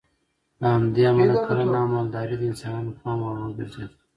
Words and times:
له 0.59 0.67
همدې 0.75 1.01
امله 1.11 1.35
کرنه 1.45 1.77
او 1.81 1.87
مالداري 1.93 2.35
د 2.39 2.43
انسانانو 2.51 2.91
پام 2.99 3.19
وړ 3.23 3.35
وګرځېده. 3.41 3.95